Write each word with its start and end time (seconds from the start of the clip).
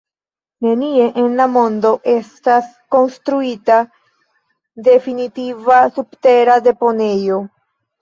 Nenie 0.67 1.03
en 1.23 1.35
la 1.41 1.45
mondo 1.57 1.91
estas 2.15 2.73
konstruita 2.97 3.79
definitiva 4.91 5.81
subtera 6.01 6.61
deponejo. 6.73 7.43